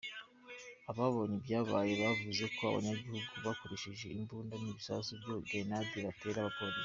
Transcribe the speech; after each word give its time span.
Ababonye 0.91 1.35
ibyabaye 1.39 1.91
bavuze 2.03 2.43
ko 2.55 2.61
abanyagihugu 2.69 3.35
bakoresheje 3.45 4.05
imbunda 4.17 4.55
n'ibisasu 4.57 5.11
bya 5.21 5.35
grenade 5.47 5.97
batera 6.07 6.39
abapolisi. 6.41 6.79